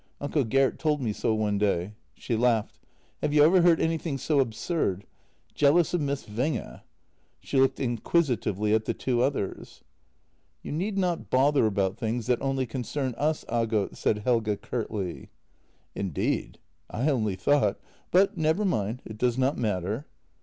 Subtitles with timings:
[0.19, 2.79] Uncle Gert told me so one day." She laughed.
[3.21, 5.05] "Have you ever heard anything so absurd!
[5.53, 6.81] Jealous of Miss Winge."
[7.39, 9.83] She looked inquisitively at the two others."
[10.63, 15.29] You need not bother about things that only concern us, Aagot," said Helge curtly.
[15.93, 16.57] "Indeed?
[16.89, 17.79] I only thought—
[18.09, 20.07] but never mind; it does not matter."